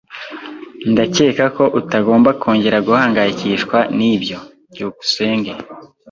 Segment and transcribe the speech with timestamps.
[0.91, 4.37] Ndakeka ko utagomba kongera guhangayikishwa nibyo.
[4.71, 5.51] byukusenge